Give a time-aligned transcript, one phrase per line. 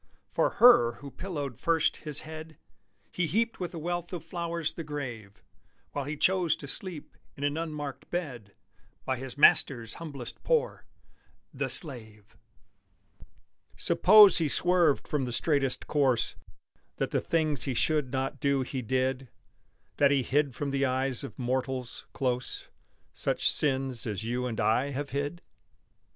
[0.31, 2.57] For her who pillowed first his head
[3.11, 5.43] He heaped with a wealth of flowers the grave,
[5.91, 8.55] While he chose to sleep in an unmarked bed,
[9.05, 10.87] By his Master's humblest poor
[11.53, 12.35] the slave!
[13.75, 16.33] Suppose he swerved from the straightest course
[16.95, 19.29] That the things he should not do he did
[19.97, 22.69] That he hid from the eyes of mortals, close,
[23.13, 25.43] Such sins as you and I have hid?